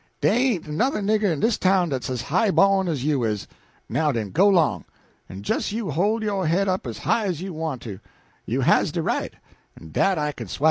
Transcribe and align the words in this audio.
"Dey 0.19 0.53
ain't 0.53 0.65
another 0.65 0.99
nigger 0.99 1.31
in 1.31 1.41
dis 1.41 1.59
town 1.59 1.89
dat's 1.89 2.09
as 2.09 2.23
high 2.23 2.49
bawn 2.49 2.87
as 2.87 3.03
you 3.05 3.23
is. 3.23 3.45
Now 3.87 4.11
den, 4.11 4.31
go 4.31 4.49
'long! 4.49 4.83
En 5.29 5.43
jes 5.45 5.71
you 5.71 5.91
hold 5.91 6.23
yo' 6.23 6.41
head 6.41 6.67
up 6.67 6.87
as 6.87 6.97
high 6.97 7.25
as 7.25 7.39
you 7.39 7.53
want 7.53 7.83
to 7.83 7.99
you 8.43 8.61
has 8.61 8.91
de 8.91 9.03
right, 9.03 9.35
en 9.79 9.91
dat 9.91 10.17
I 10.17 10.31
kin 10.31 10.47
swah." 10.47 10.59